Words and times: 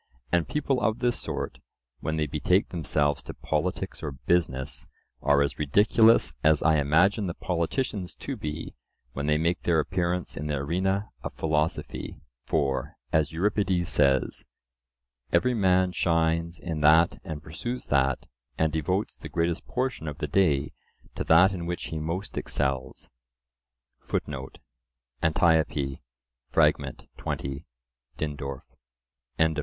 And 0.31 0.47
people 0.47 0.81
of 0.81 0.97
this 0.97 1.19
sort, 1.19 1.59
when 1.99 2.17
they 2.17 2.25
betake 2.25 2.69
themselves 2.69 3.21
to 3.21 3.35
politics 3.35 4.01
or 4.01 4.11
business, 4.11 4.87
are 5.21 5.43
as 5.43 5.59
ridiculous 5.59 6.33
as 6.43 6.63
I 6.63 6.77
imagine 6.79 7.27
the 7.27 7.35
politicians 7.35 8.15
to 8.15 8.35
be, 8.35 8.73
when 9.13 9.27
they 9.27 9.37
make 9.37 9.61
their 9.61 9.79
appearance 9.79 10.35
in 10.35 10.47
the 10.47 10.55
arena 10.55 11.09
of 11.21 11.33
philosophy. 11.33 12.19
For, 12.47 12.95
as 13.13 13.31
Euripides 13.31 13.89
says, 13.89 14.43
"Every 15.31 15.53
man 15.53 15.91
shines 15.91 16.57
in 16.57 16.79
that 16.81 17.19
and 17.23 17.43
pursues 17.43 17.85
that, 17.89 18.25
and 18.57 18.73
devotes 18.73 19.19
the 19.19 19.29
greatest 19.29 19.67
portion 19.67 20.07
of 20.07 20.17
the 20.17 20.25
day 20.25 20.73
to 21.13 21.23
that 21.25 21.51
in 21.51 21.67
which 21.67 21.89
he 21.89 21.99
most 21.99 22.37
excels," 22.39 23.11
(Antiope, 25.21 26.01
fragm. 26.51 27.07
20 27.17 27.65
(Dindorf).) 28.17 28.63